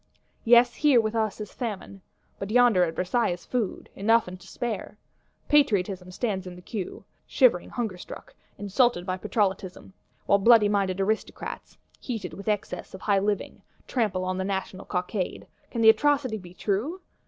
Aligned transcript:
Yes, 0.43 0.73
here 0.73 0.99
with 0.99 1.13
us 1.13 1.39
is 1.39 1.53
famine; 1.53 2.01
but 2.39 2.49
yonder 2.49 2.83
at 2.85 2.95
Versailles 2.95 3.29
is 3.33 3.45
food; 3.45 3.87
enough 3.95 4.27
and 4.27 4.39
to 4.41 4.47
spare! 4.47 4.97
Patriotism 5.47 6.09
stands 6.09 6.47
in 6.47 6.59
queue, 6.63 7.05
shivering 7.27 7.69
hungerstruck, 7.69 8.33
insulted 8.57 9.05
by 9.05 9.17
Patrollotism; 9.19 9.93
while 10.25 10.39
bloodyminded 10.39 10.99
Aristocrats, 10.99 11.77
heated 11.99 12.33
with 12.33 12.47
excess 12.47 12.95
of 12.95 13.01
high 13.01 13.19
living, 13.19 13.61
trample 13.87 14.25
on 14.25 14.39
the 14.39 14.43
National 14.43 14.85
Cockade. 14.87 15.45
Can 15.69 15.81
the 15.81 15.89
atrocity 15.91 16.39
be 16.39 16.55
true? 16.55 17.01